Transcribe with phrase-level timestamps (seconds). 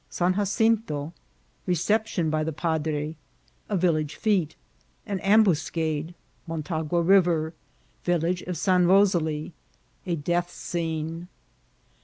[0.19, 1.13] —San Jacinto—
[1.67, 3.13] Reoaption by tha Padra.—
[3.69, 4.55] A Tillaga F^.—
[5.05, 6.15] An Ambiia cada.—
[6.49, 7.53] Motagoa River.
[8.07, 9.51] Yillaga of San Roaalia.—
[10.07, 11.27] A Death Scene.